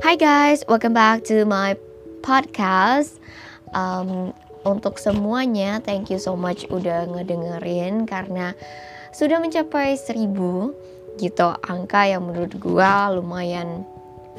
[0.00, 1.76] Hi guys, welcome back to my
[2.24, 3.20] podcast.
[3.76, 4.32] Um,
[4.64, 8.56] untuk semuanya, thank you so much udah ngedengerin karena
[9.12, 10.72] sudah mencapai seribu
[11.20, 13.84] gitu angka yang menurut gua lumayan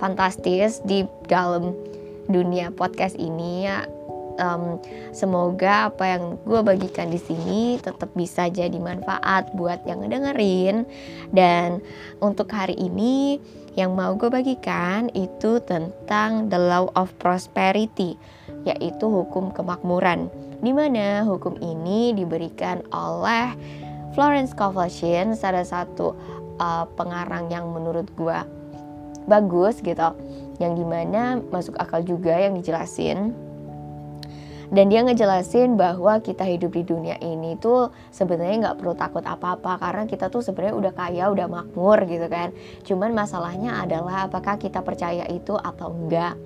[0.01, 1.77] fantastis di dalam
[2.25, 3.85] dunia podcast ini ya
[4.37, 4.77] um,
[5.11, 10.87] semoga apa yang gue bagikan di sini tetap bisa jadi manfaat buat yang ngedengerin.
[11.33, 11.83] Dan
[12.23, 13.41] untuk hari ini
[13.75, 18.19] yang mau gue bagikan itu tentang the law of prosperity
[18.67, 20.29] yaitu hukum kemakmuran
[20.61, 23.57] di mana hukum ini diberikan oleh
[24.13, 24.91] Florence Scovel
[25.33, 26.13] salah satu
[26.61, 28.39] uh, pengarang yang menurut gue
[29.25, 30.13] bagus gitu
[30.61, 33.33] yang di mana masuk akal juga yang dijelasin
[34.71, 39.75] dan dia ngejelasin bahwa kita hidup di dunia ini tuh sebenarnya nggak perlu takut apa-apa
[39.83, 42.55] karena kita tuh sebenarnya udah kaya udah makmur gitu kan.
[42.87, 46.39] Cuman masalahnya adalah apakah kita percaya itu atau enggak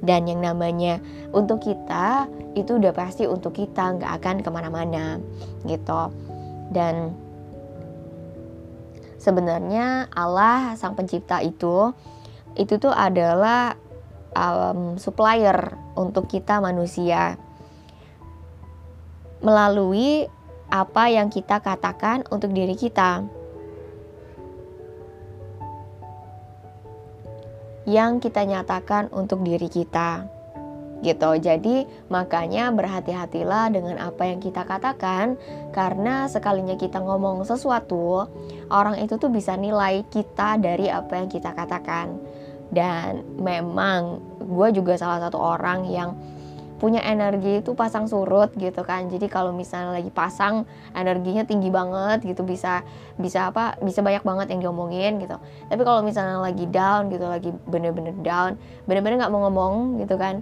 [0.00, 1.04] dan yang namanya
[1.36, 5.20] untuk kita itu udah pasti untuk kita nggak akan ke mana-mana
[5.68, 6.08] gitu.
[6.72, 7.12] Dan
[9.20, 11.92] sebenarnya Allah sang pencipta itu
[12.56, 13.76] itu tuh adalah
[14.32, 17.36] um, supplier untuk kita manusia
[19.40, 20.28] melalui
[20.70, 23.26] apa yang kita katakan untuk diri kita.
[27.88, 30.28] Yang kita nyatakan untuk diri kita.
[31.00, 31.30] Gitu.
[31.40, 35.40] Jadi, makanya berhati-hatilah dengan apa yang kita katakan
[35.72, 38.28] karena sekalinya kita ngomong sesuatu,
[38.68, 42.20] orang itu tuh bisa nilai kita dari apa yang kita katakan.
[42.70, 46.14] Dan memang gue juga salah satu orang yang
[46.80, 49.06] punya energi itu pasang surut gitu kan.
[49.12, 50.64] Jadi kalau misalnya lagi pasang
[50.96, 52.80] energinya tinggi banget gitu bisa
[53.20, 55.36] bisa apa bisa banyak banget yang diomongin gitu.
[55.68, 58.56] Tapi kalau misalnya lagi down gitu lagi bener-bener down
[58.88, 60.40] bener-bener nggak mau ngomong gitu kan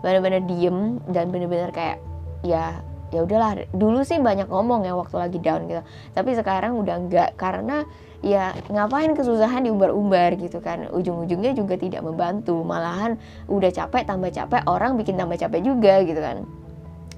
[0.00, 2.00] bener-bener diem dan bener-bener kayak
[2.40, 2.80] ya
[3.12, 3.68] ya udahlah.
[3.70, 5.84] Dulu sih banyak ngomong ya waktu lagi down gitu.
[6.16, 7.84] Tapi sekarang udah enggak karena
[8.24, 13.20] ya ngapain kesusahan diumbar-umbar gitu kan ujung-ujungnya juga tidak membantu malahan
[13.52, 16.48] udah capek tambah capek orang bikin tambah capek juga gitu kan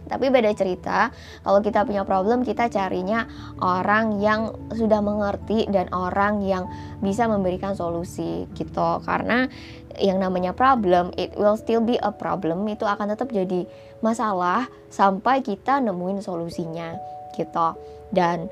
[0.06, 1.11] tapi beda cerita,
[1.43, 3.27] kalau kita punya problem, kita carinya
[3.59, 6.71] orang yang sudah mengerti dan orang yang
[7.03, 9.03] bisa memberikan solusi gitu.
[9.03, 9.50] Karena
[9.99, 13.66] yang namanya problem, it will still be a problem, itu akan tetap jadi
[13.99, 16.95] masalah sampai kita nemuin solusinya
[17.34, 17.75] gitu.
[18.15, 18.47] Dan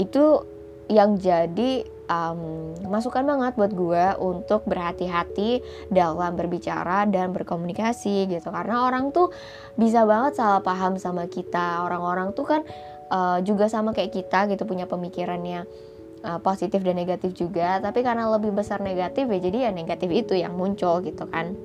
[0.00, 0.40] itu
[0.88, 8.48] yang jadi um, masukan banget buat gue untuk berhati-hati dalam berbicara dan berkomunikasi gitu.
[8.52, 9.32] Karena orang tuh
[9.76, 11.84] bisa banget salah paham sama kita.
[11.84, 12.62] Orang-orang tuh kan
[13.08, 15.64] uh, juga sama kayak kita gitu punya pemikirannya
[16.24, 17.80] uh, positif dan negatif juga.
[17.80, 21.56] Tapi karena lebih besar negatif ya jadi ya negatif itu yang muncul gitu kan.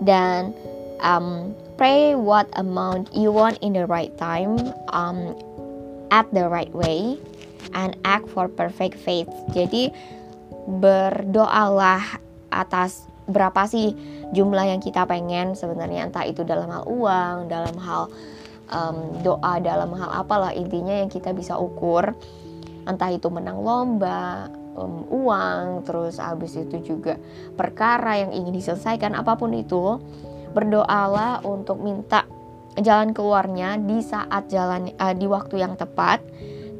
[0.00, 0.56] Dan
[1.04, 4.56] um, pray what amount you want in the right time
[4.92, 5.36] um,
[6.08, 7.20] at the right way
[7.74, 9.28] and act for perfect faith.
[9.54, 9.90] Jadi
[10.68, 12.20] berdoalah
[12.50, 13.94] atas berapa sih
[14.34, 18.10] jumlah yang kita pengen sebenarnya entah itu dalam hal uang, dalam hal
[18.70, 22.14] um, doa, dalam hal apalah intinya yang kita bisa ukur.
[22.88, 27.20] Entah itu menang lomba, um, uang, terus habis itu juga
[27.54, 30.00] perkara yang ingin diselesaikan apa pun itu,
[30.56, 32.26] berdoalah untuk minta
[32.78, 36.22] jalan keluarnya di saat jalan uh, di waktu yang tepat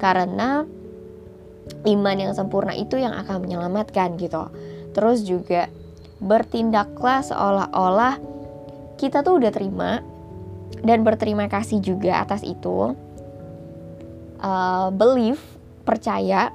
[0.00, 0.64] karena
[1.86, 4.50] iman yang sempurna itu yang akan menyelamatkan gitu.
[4.92, 5.70] Terus juga
[6.20, 8.20] bertindaklah seolah-olah
[9.00, 10.04] kita tuh udah terima
[10.84, 12.92] dan berterima kasih juga atas itu.
[14.40, 15.40] Uh, believe,
[15.84, 16.48] percaya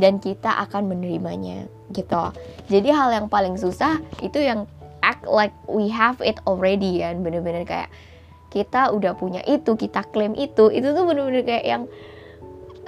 [0.00, 2.32] dan kita akan menerimanya gitu.
[2.72, 4.64] Jadi hal yang paling susah itu yang
[5.04, 7.92] act like we have it already kan bener-bener kayak
[8.50, 11.82] kita udah punya itu, kita klaim itu, itu tuh bener-bener kayak yang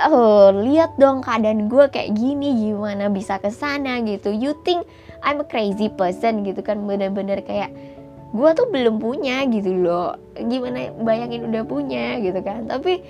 [0.01, 4.33] oh lihat dong keadaan gue kayak gini gimana bisa ke sana gitu.
[4.33, 4.89] You think
[5.21, 7.71] I'm a crazy person gitu kan bener-bener kayak
[8.33, 10.17] gue tuh belum punya gitu loh.
[10.37, 12.67] Gimana bayangin udah punya gitu kan.
[12.67, 13.05] Tapi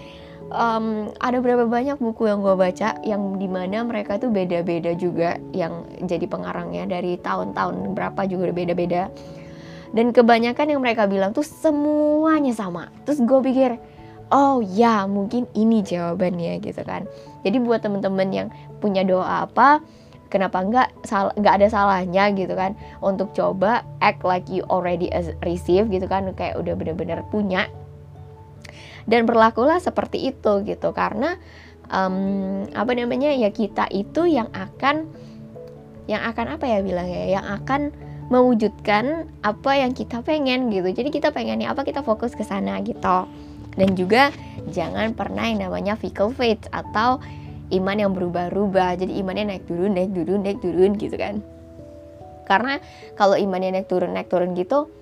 [0.50, 5.38] um, ada berapa banyak buku yang gue baca yang di mana mereka tuh beda-beda juga
[5.54, 9.08] yang jadi pengarangnya dari tahun-tahun berapa juga beda-beda.
[9.92, 12.88] Dan kebanyakan yang mereka bilang tuh semuanya sama.
[13.04, 13.70] Terus gue pikir
[14.32, 17.04] oh ya mungkin ini jawabannya gitu kan.
[17.44, 18.48] Jadi buat temen-temen yang
[18.80, 19.84] punya doa apa
[20.32, 20.88] kenapa nggak
[21.36, 22.72] nggak ada salahnya gitu kan
[23.04, 25.12] untuk coba act like you already
[25.44, 27.68] receive gitu kan kayak udah bener-bener punya.
[29.04, 30.88] Dan berlakulah seperti itu gitu.
[30.96, 31.36] Karena
[31.92, 35.12] um, apa namanya ya kita itu yang akan
[36.08, 37.92] yang akan apa ya bilangnya yang akan
[38.32, 40.88] mewujudkan apa yang kita pengen gitu.
[40.88, 43.28] Jadi kita pengennya apa kita fokus ke sana gitu
[43.76, 44.32] dan juga
[44.70, 47.18] jangan pernah yang namanya fickle faith atau
[47.72, 49.00] iman yang berubah-ubah.
[49.00, 51.40] Jadi imannya naik turun naik turun naik turun gitu kan.
[52.44, 52.76] Karena
[53.16, 54.92] kalau imannya naik turun naik turun gitu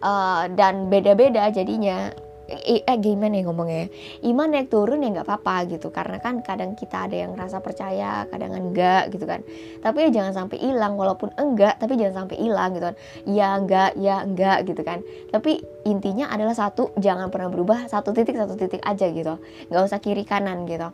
[0.00, 2.12] uh, dan beda-beda jadinya
[2.48, 3.88] eh, gimana ya ngomongnya?
[4.24, 5.88] Iman naik turun ya nggak apa-apa gitu.
[5.88, 9.40] Karena kan kadang kita ada yang rasa percaya kadang enggak gitu kan.
[9.80, 12.96] Tapi ya jangan sampai hilang walaupun enggak tapi jangan sampai hilang gitu kan.
[13.24, 15.00] Ya enggak ya enggak gitu kan.
[15.32, 17.88] Tapi intinya adalah satu jangan pernah berubah.
[17.88, 19.40] Satu titik satu titik aja gitu.
[19.72, 20.92] Nggak usah kiri kanan gitu.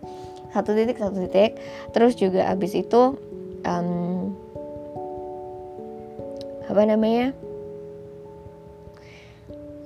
[0.55, 1.59] Satu titik satu titik.
[1.91, 3.19] Terus juga abis itu
[3.67, 4.35] um,
[6.71, 7.35] apa namanya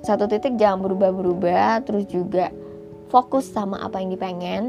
[0.05, 2.53] satu titik jangan berubah-berubah terus juga
[3.09, 4.63] fokus sama apa yang dipengen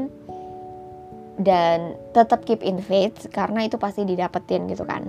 [1.37, 5.05] dan tetap keep in faith karena itu pasti didapetin gitu kan.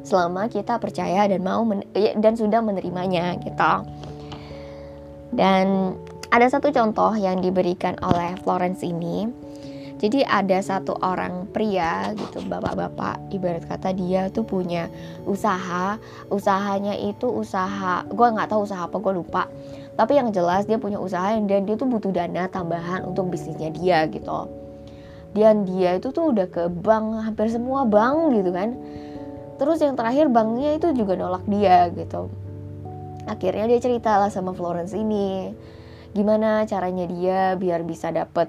[0.00, 1.60] Selama kita percaya dan mau
[1.92, 3.74] ya, dan sudah menerimanya gitu.
[5.36, 5.92] Dan
[6.32, 9.28] ada satu contoh yang diberikan oleh Florence ini
[9.98, 14.86] jadi ada satu orang pria gitu, bapak-bapak, ibarat kata dia tuh punya
[15.26, 15.98] usaha,
[16.30, 19.50] usahanya itu usaha, gue nggak tahu usaha apa, gue lupa.
[19.98, 24.06] Tapi yang jelas dia punya usaha dan dia tuh butuh dana tambahan untuk bisnisnya dia
[24.06, 24.46] gitu.
[25.34, 28.78] Dan dia itu tuh udah ke bank, hampir semua bank gitu kan.
[29.58, 32.30] Terus yang terakhir banknya itu juga nolak dia gitu.
[33.26, 35.50] Akhirnya dia cerita lah sama Florence ini,
[36.14, 38.46] gimana caranya dia biar bisa dapet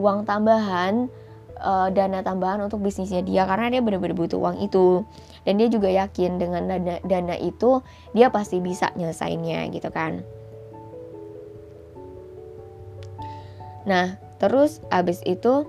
[0.00, 1.12] uang tambahan
[1.60, 5.04] uh, dana tambahan untuk bisnisnya dia karena dia benar-benar butuh uang itu.
[5.44, 7.80] Dan dia juga yakin dengan dana dana itu
[8.16, 10.24] dia pasti bisa nyelesainnya gitu kan.
[13.84, 15.68] Nah terus abis itu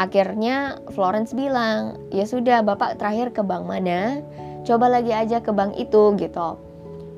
[0.00, 4.24] akhirnya Florence bilang ya sudah bapak terakhir ke bank mana?
[4.62, 6.56] Coba lagi aja ke bank itu gitu.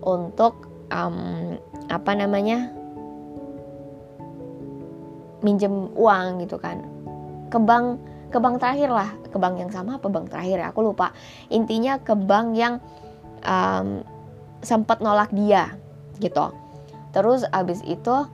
[0.04, 1.56] Untuk um,
[1.88, 2.72] apa namanya
[5.44, 6.80] minjem uang gitu kan.
[7.52, 8.00] Ke bank
[8.32, 9.12] ke bank terakhir lah.
[9.28, 10.66] Ke bank yang sama apa bank terakhir ya?
[10.72, 11.12] Aku lupa.
[11.52, 12.80] Intinya ke bank yang
[13.44, 14.00] um,
[14.64, 15.76] sempat nolak dia
[16.18, 16.50] gitu.
[17.12, 18.26] Terus abis itu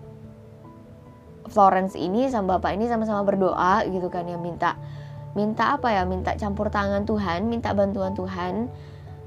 [1.50, 4.78] Florence ini sama bapak ini sama-sama berdoa gitu kan ya minta
[5.34, 6.06] minta apa ya?
[6.06, 8.70] Minta campur tangan Tuhan minta bantuan Tuhan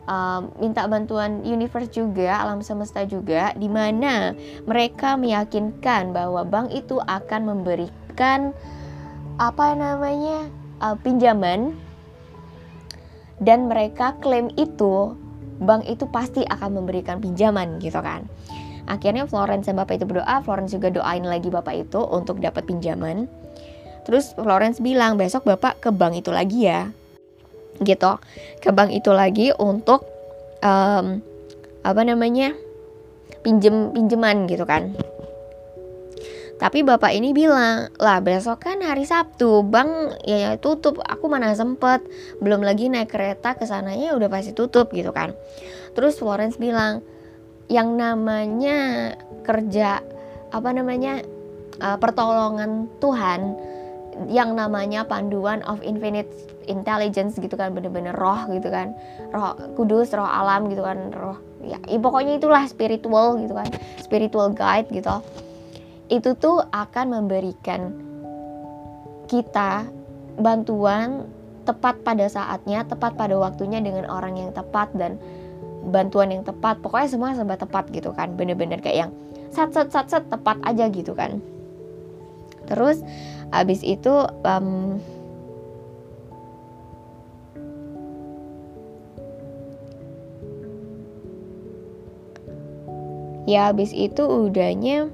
[0.07, 4.35] um, minta bantuan universe juga, alam semesta juga, di mana
[4.67, 8.51] mereka meyakinkan bahwa bank itu akan memberikan
[9.41, 10.47] apa namanya
[10.83, 11.73] uh, pinjaman
[13.41, 15.17] dan mereka klaim itu
[15.63, 18.27] bank itu pasti akan memberikan pinjaman gitu kan.
[18.83, 23.31] Akhirnya Florence dan Bapak itu berdoa, Florence juga doain lagi Bapak itu untuk dapat pinjaman.
[24.03, 26.91] Terus Florence bilang besok Bapak ke bank itu lagi ya
[27.83, 28.19] gitu
[28.59, 30.07] ke bank itu lagi untuk
[30.63, 31.19] um,
[31.83, 32.55] apa namanya
[33.43, 34.95] pinjem pinjeman gitu kan.
[36.53, 41.51] Tapi bapak ini bilang lah besok kan hari Sabtu bang ya, ya tutup aku mana
[41.51, 41.99] sempet
[42.39, 45.35] belum lagi naik kereta ke sananya udah pasti tutup gitu kan.
[45.91, 47.03] Terus Florence bilang
[47.67, 49.11] yang namanya
[49.43, 49.99] kerja
[50.55, 51.19] apa namanya
[51.83, 53.39] uh, pertolongan Tuhan
[54.29, 56.29] yang namanya panduan of infinite
[56.69, 58.93] intelligence gitu kan bener-bener roh gitu kan.
[59.33, 63.67] Roh kudus roh alam gitu kan roh ya, ya pokoknya itulah spiritual gitu kan
[63.99, 65.23] spiritual guide gitu.
[66.11, 67.95] Itu tuh akan memberikan
[69.25, 69.87] kita
[70.37, 71.25] bantuan
[71.63, 75.15] tepat pada saatnya tepat pada waktunya dengan orang yang tepat dan
[75.89, 76.79] bantuan yang tepat.
[76.83, 79.11] Pokoknya semua serba tepat gitu kan bener-bener kayak yang
[79.49, 81.39] sat sat sat sat tepat aja gitu kan.
[82.67, 83.03] Terus
[83.53, 84.09] abis itu
[84.41, 84.97] um,
[93.45, 95.13] ya abis itu udahnya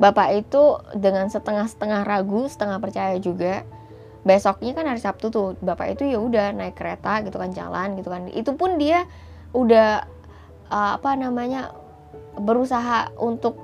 [0.00, 3.68] Bapak itu dengan setengah-setengah ragu, setengah percaya juga
[4.20, 8.08] besoknya kan hari Sabtu tuh bapak itu ya udah naik kereta gitu kan jalan gitu
[8.12, 8.28] kan.
[8.28, 9.08] Itu pun dia
[9.56, 10.04] udah
[10.68, 11.72] uh, apa namanya
[12.36, 13.56] berusaha untuk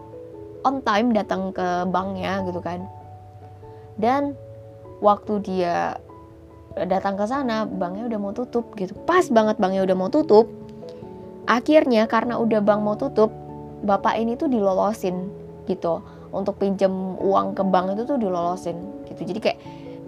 [0.65, 2.89] on time datang ke banknya gitu kan.
[4.01, 4.33] Dan
[5.05, 6.01] waktu dia
[6.77, 8.93] datang ke sana banknya udah mau tutup gitu.
[9.05, 10.49] Pas banget banknya udah mau tutup
[11.47, 13.31] akhirnya karena udah bank mau tutup
[13.87, 15.29] bapak ini tuh dilolosin
[15.69, 16.01] gitu.
[16.33, 18.77] Untuk pinjem uang ke bank itu tuh dilolosin
[19.09, 19.23] gitu.
[19.25, 19.59] Jadi kayak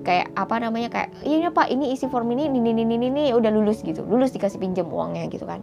[0.02, 3.50] kayak apa namanya kayak iya pak ini isi form ini ini ini ini ini udah
[3.50, 4.04] lulus gitu.
[4.06, 5.62] Lulus dikasih pinjam uangnya gitu kan.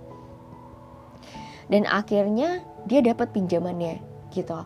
[1.72, 4.00] Dan akhirnya dia dapat pinjamannya
[4.36, 4.60] gitu.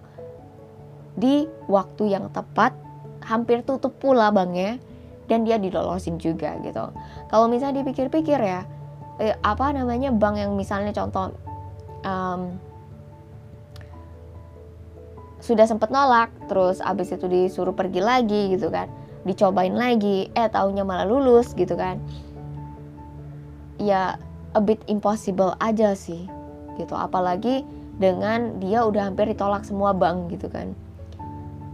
[1.16, 2.76] Di waktu yang tepat
[3.24, 4.80] hampir tutup pula banknya
[5.30, 6.92] dan dia dilolosin juga gitu.
[7.30, 8.66] Kalau misalnya dipikir-pikir ya
[9.20, 11.36] eh, apa namanya bank yang misalnya contoh
[12.04, 12.58] um,
[15.40, 18.92] sudah sempat nolak terus abis itu disuruh pergi lagi gitu kan
[19.28, 22.00] dicobain lagi eh taunya malah lulus gitu kan.
[23.80, 24.20] Ya
[24.56, 26.28] a bit impossible aja sih
[26.80, 26.96] gitu.
[26.96, 27.64] Apalagi
[28.00, 30.72] dengan dia udah hampir ditolak semua bank gitu kan.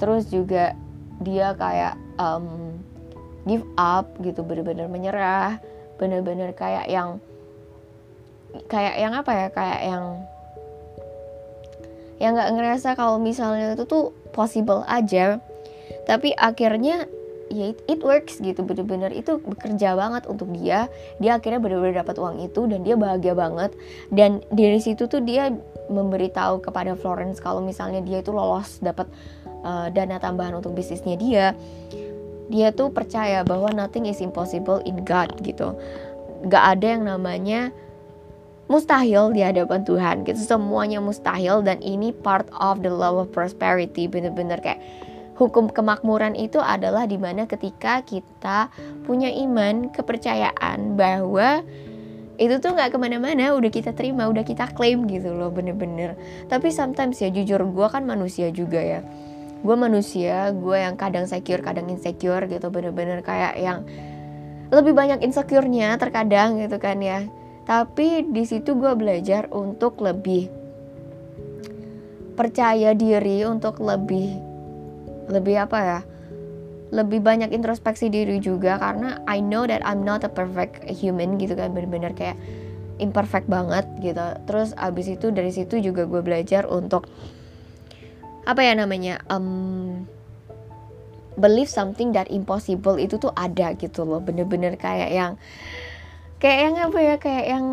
[0.02, 0.74] Terus juga
[1.22, 2.75] dia kayak um,
[3.46, 4.42] give up gitu.
[4.42, 5.62] Bener-bener menyerah.
[6.02, 7.22] Bener-bener kayak yang
[8.68, 9.48] kayak yang apa ya?
[9.54, 10.06] Kayak yang
[12.16, 15.40] yang nggak ngerasa kalau misalnya itu tuh possible aja.
[16.06, 17.10] Tapi akhirnya
[17.55, 19.15] ya it, it works gitu bener-bener.
[19.15, 20.91] Itu bekerja banget untuk dia.
[21.24, 23.71] Dia akhirnya bener-bener dapat uang itu dan dia bahagia banget.
[24.12, 25.55] Dan dari situ tuh dia
[25.88, 29.07] memberitahu kepada Florence kalau misalnya dia itu lolos dapat
[29.63, 31.45] uh, dana tambahan untuk bisnisnya dia.
[32.51, 35.74] Dia tuh percaya bahwa nothing is impossible in God gitu.
[36.45, 37.74] Gak ada yang namanya
[38.65, 40.38] mustahil di hadapan Tuhan gitu.
[40.41, 44.62] Semuanya mustahil dan ini part of the law of prosperity bener-bener.
[44.62, 44.81] Kayak
[45.36, 48.72] hukum kemakmuran itu adalah di mana ketika kita
[49.04, 51.62] punya iman kepercayaan bahwa
[52.36, 56.20] itu tuh nggak ke mana-mana udah kita terima udah kita klaim gitu loh bener-bener.
[56.51, 59.00] Tapi sometimes ya jujur gue kan manusia juga ya.
[59.63, 63.88] Gue manusia gue yang kadang secure kadang insecure gitu bener-bener kayak yang
[64.74, 67.24] lebih banyak insecure-nya terkadang gitu kan ya.
[67.65, 70.51] Tapi di situ gue belajar untuk lebih
[72.36, 74.54] percaya diri untuk lebih
[75.29, 76.00] lebih apa ya?
[76.94, 81.58] Lebih banyak introspeksi diri juga karena I know that I'm not a perfect human gitu
[81.58, 82.38] kan bener-bener kayak
[83.01, 84.22] imperfect banget gitu.
[84.48, 87.10] Terus abis itu dari situ juga gue belajar untuk
[88.46, 90.05] apa ya namanya um,
[91.41, 94.22] believe something that impossible itu tuh ada gitu loh.
[94.22, 95.32] Bener-bener kayak yang
[96.39, 97.65] kayak yang apa ya kayak yang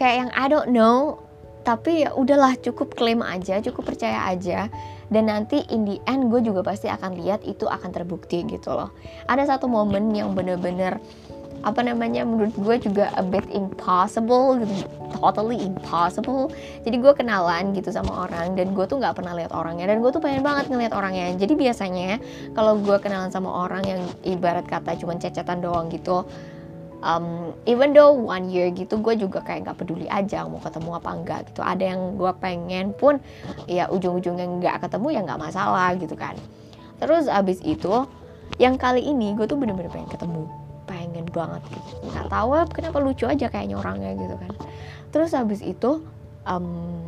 [0.00, 1.22] kayak yang I don't know.
[1.66, 4.70] Tapi ya udahlah cukup klaim aja cukup percaya aja
[5.10, 8.90] dan nanti in the end gue juga pasti akan lihat itu akan terbukti gitu loh.
[9.30, 10.98] Ada satu momen yang bener-bener
[11.64, 14.86] apa namanya menurut gue juga a bit impossible gitu.
[15.16, 16.52] Totally impossible.
[16.84, 19.90] Jadi gue kenalan gitu sama orang dan gue tuh nggak pernah lihat orangnya.
[19.90, 21.32] Dan gue tuh pengen banget ngeliat orangnya.
[21.34, 22.20] Jadi biasanya
[22.52, 26.26] kalau gue kenalan sama orang yang ibarat kata cuman cecetan doang gitu
[27.02, 31.10] um, even though one year gitu gue juga kayak nggak peduli aja mau ketemu apa
[31.12, 31.60] enggak gitu.
[31.60, 33.20] Ada yang gue pengen pun
[33.68, 36.36] ya ujung-ujungnya nggak ketemu ya nggak masalah gitu kan.
[37.02, 38.06] Terus abis itu
[38.56, 40.48] yang kali ini gue tuh bener-bener pengen ketemu.
[40.86, 41.90] Pengen banget gitu.
[42.14, 44.52] Nggak tahu kenapa lucu aja kayaknya orangnya gitu kan.
[45.10, 46.04] Terus abis itu
[46.46, 47.02] um,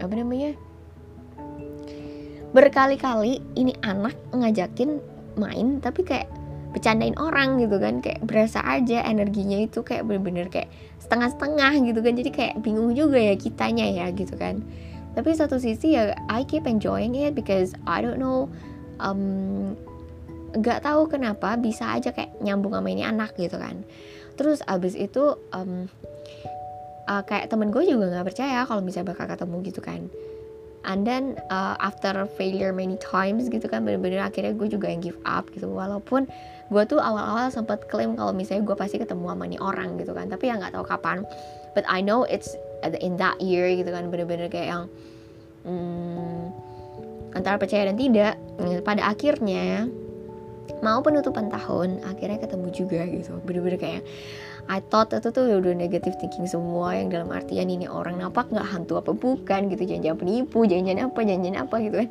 [0.00, 0.56] apa namanya
[2.52, 5.00] berkali-kali ini anak ngajakin
[5.40, 6.28] main tapi kayak
[6.72, 12.12] bercandain orang gitu kan kayak berasa aja energinya itu kayak bener-bener kayak setengah-setengah gitu kan.
[12.16, 14.64] Jadi kayak bingung juga ya kitanya ya gitu kan.
[15.12, 18.48] Tapi satu sisi ya I keep enjoying it because I don't know
[18.98, 19.76] um,
[20.56, 23.84] gak tahu kenapa bisa aja kayak nyambung sama ini anak gitu kan.
[24.40, 25.92] Terus abis itu um,
[27.08, 30.08] uh, kayak temen gue juga nggak percaya kalau bisa bakal ketemu gitu kan
[30.84, 35.18] and then uh, after failure many times gitu kan bener-bener akhirnya gue juga yang give
[35.22, 35.70] up gitu.
[35.70, 36.26] Walaupun
[36.72, 40.26] gue tuh awal-awal sempat klaim kalau misalnya gue pasti ketemu sama nih orang gitu kan.
[40.26, 41.22] Tapi ya nggak tahu kapan.
[41.72, 42.52] But I know it's
[43.00, 44.84] in that year gitu kan bener-bener kayak yang
[45.64, 46.50] hmm,
[47.32, 48.34] antara percaya dan tidak
[48.84, 49.88] pada akhirnya
[50.82, 53.38] mau penutupan tahun akhirnya ketemu juga gitu.
[53.46, 54.02] Bener-bener kayak
[54.70, 58.66] I thought itu tuh udah negative thinking semua yang dalam artian ini orang napak nggak
[58.66, 59.82] hantu apa bukan gitu.
[59.86, 61.96] Jangan-jangan penipu jangan-jangan apa jangan-jangan apa gitu.
[61.98, 62.10] Kan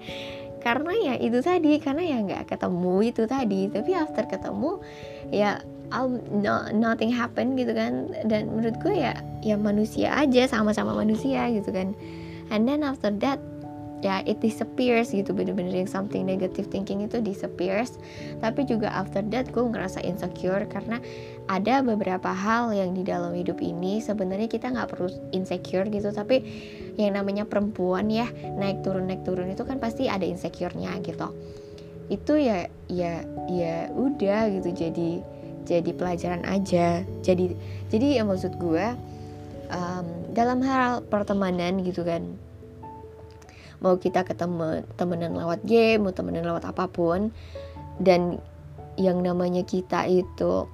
[0.61, 3.61] karena ya itu tadi karena ya nggak ketemu itu tadi.
[3.71, 4.71] Tapi after ketemu
[5.31, 8.11] ya I'll, no, nothing happen gitu kan.
[8.27, 11.91] Dan menurut gue ya ya manusia aja sama-sama manusia gitu kan.
[12.51, 13.39] And then after that
[14.01, 18.01] ya it disappears gitu bener-bener yang something negative thinking itu disappears.
[18.41, 20.97] Tapi juga after that gue ngerasa insecure karena
[21.45, 26.09] ada beberapa hal yang di dalam hidup ini sebenarnya kita nggak perlu insecure gitu.
[26.09, 26.41] Tapi
[26.97, 28.27] yang namanya perempuan ya
[28.57, 31.29] naik turun naik turun itu kan pasti ada insecure-nya gitu.
[32.09, 35.11] Itu ya ya ya udah gitu jadi
[35.61, 37.05] jadi pelajaran aja.
[37.21, 37.53] Jadi
[37.93, 38.85] jadi ya maksud gue
[39.69, 42.25] um, dalam hal pertemanan gitu kan
[43.81, 47.33] mau kita ketemu temenan lewat game mau temenan lewat apa pun
[47.97, 48.37] dan
[48.95, 50.69] yang namanya kita itu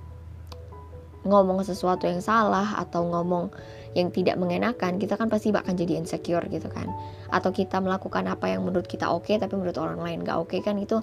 [1.28, 3.52] ngomong sesuatu yang salah atau ngomong
[3.98, 6.88] yang tidak mengenakan, kita kan pasti bakal jadi insecure gitu kan.
[7.34, 10.54] Atau kita melakukan apa yang menurut kita oke okay, tapi menurut orang lain gak oke
[10.54, 11.02] okay, kan itu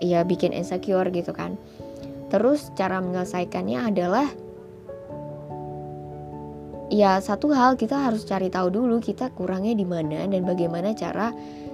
[0.00, 1.60] ya bikin insecure gitu kan.
[2.32, 4.26] Terus cara menyelesaikannya adalah
[6.92, 11.32] ya satu hal kita harus cari tahu dulu kita kurangnya di mana dan bagaimana cara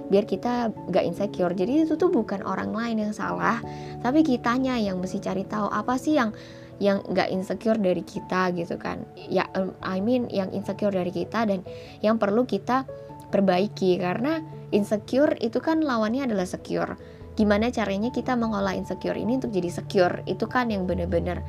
[0.09, 1.53] biar kita gak insecure.
[1.53, 3.59] Jadi itu tuh bukan orang lain yang salah
[3.99, 6.31] tapi kitanya yang mesti cari tahu apa sih yang
[6.79, 9.03] yang gak insecure dari kita gitu kan.
[9.19, 9.45] Ya
[9.83, 11.67] I mean yang insecure dari kita dan
[11.99, 12.87] yang perlu kita
[13.29, 16.95] perbaiki karena insecure itu kan lawannya adalah secure.
[17.35, 20.23] Gimana caranya kita mengolah insecure ini untuk jadi secure?
[20.25, 21.43] Itu kan yang bener-bener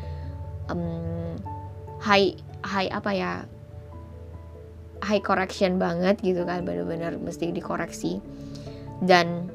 [0.69, 1.39] um,
[2.03, 3.31] high high apa ya
[5.01, 8.21] high correction banget gitu kan benar-benar mesti dikoreksi.
[9.01, 9.49] Dan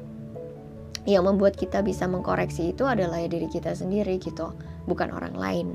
[1.06, 4.50] yang membuat kita bisa mengkoreksi itu adalah ya diri kita sendiri gitu
[4.90, 5.66] bukan orang lain.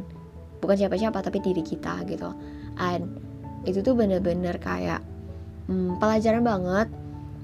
[0.60, 2.36] Bukan siapa-siapa tapi diri kita gitu.
[2.78, 3.16] And
[3.64, 5.00] itu tuh bener-bener kayak
[5.72, 6.88] hmm, pelajaran banget.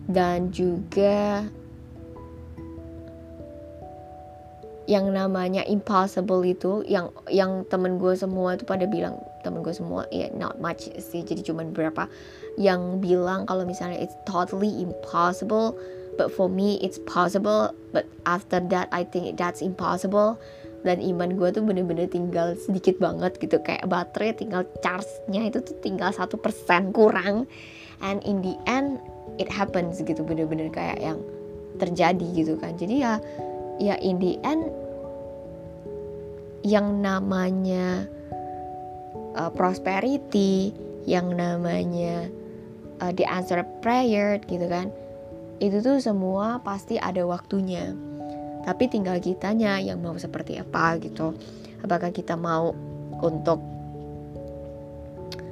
[0.08, 1.44] Dan juga
[4.88, 10.04] yang namanya impossible itu yang yang temen gue semua itu pada bilang temen gue semua
[10.12, 11.24] ya yeah, not much sih.
[11.24, 12.12] Jadi cuma beberapa
[12.60, 15.80] yang bilang kalau misalnya it's totally impossible
[16.20, 20.36] but for me it's possible but after that I think that's impossible.
[20.86, 25.76] Dan iman gue tuh bener-bener tinggal sedikit banget gitu kayak baterai tinggal charge-nya itu tuh
[25.80, 27.48] tinggal satu persen kurang.
[28.04, 29.02] And in the end
[29.42, 31.20] it happens gitu bener-bener kayak yang
[31.82, 32.78] terjadi gitu kan.
[32.78, 33.20] Jadi ya
[33.78, 34.70] ya in the end
[36.66, 38.10] yang namanya
[39.38, 40.74] uh, prosperity
[41.08, 42.28] yang namanya
[43.00, 44.92] uh, the answer prayer gitu kan
[45.58, 47.94] itu tuh semua pasti ada waktunya.
[48.68, 51.34] Tapi tinggal kitanya yang mau seperti apa gitu.
[51.82, 52.76] Apakah kita mau
[53.24, 53.58] untuk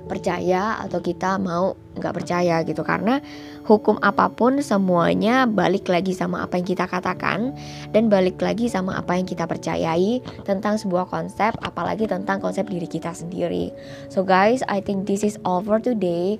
[0.05, 2.85] percaya atau kita mau nggak percaya gitu.
[2.85, 3.19] Karena
[3.65, 7.57] hukum apa pun semuanya balik lagi sama apa yang kita katakan
[7.91, 12.85] dan balik lagi sama apa yang kita percayai tentang sebuah konsep apalagi tentang konsep diri
[12.85, 13.73] kita sendiri.
[14.13, 16.37] So guys I think this is for today.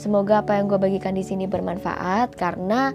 [0.00, 2.90] Semoga apa yang gue bagikan di sini bermanfaat karena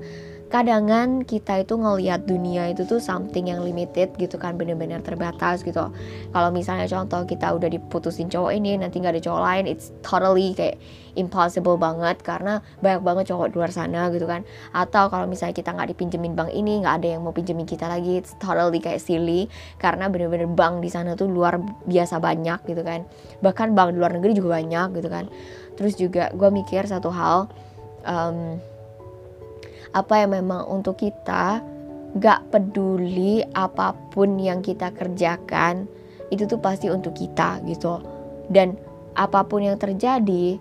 [0.49, 5.93] kadangan kita itu ngelihat dunia itu tuh something yang limited gitu kan bener-bener terbatas gitu.
[6.33, 10.57] Kalau misalnya contoh kita udah diputusin cowok ini nanti nggak ada cowok lain it's totally
[10.57, 10.81] kayak
[11.13, 14.41] impossible banget karena banyak banget cowok di luar sana gitu kan.
[14.73, 18.17] Atau kalau misalnya kita nggak dipinjemin bank ini nggak ada yang mau pinjemin kita lagi
[18.17, 19.45] it's totally kayak silly.
[19.77, 23.05] Karena bener-bener bank di sana tuh luar biasa banyak gitu kan.
[23.45, 25.29] Bahkan bank di luar negeri juga banyak gitu kan.
[25.77, 27.45] Terus juga gue mikir satu hal
[28.09, 28.57] um,
[29.93, 31.61] apa yang memang untuk kita
[32.17, 35.85] gak peduli apa pun yang kita kerjakan
[36.33, 38.01] itu tuh pasti untuk kita gitu.
[38.49, 38.77] Dan
[39.17, 40.57] apa pun yang terjadi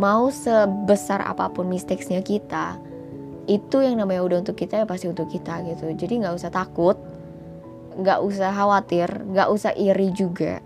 [0.00, 2.80] mau sebesar apa pun mistakesnya kita
[3.48, 5.92] itu yang namanya udah untuk kita ya pasti untuk kita gitu.
[5.92, 6.96] Jadi nggak usah takut
[7.90, 10.60] nggak usah khawatir nggak usah iri juga.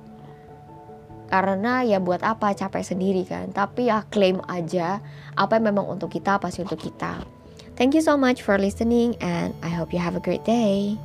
[1.25, 2.55] Karena ya buat apa?
[2.55, 3.51] Capek sendiri kan.
[3.51, 5.03] Tapi ya klaim aja
[5.35, 7.34] apa yang memang untuk kita pasti untuk kita
[7.77, 10.97] Thank you so much for listening, and I hope you have a great day.